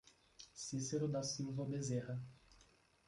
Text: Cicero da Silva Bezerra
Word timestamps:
Cicero 0.55 1.07
da 1.07 1.21
Silva 1.21 1.63
Bezerra 1.63 2.19